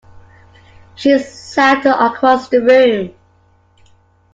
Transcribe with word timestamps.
She 0.95 1.15
sat 1.19 1.85
across 1.85 2.49
the 2.49 2.59
room. 2.59 3.13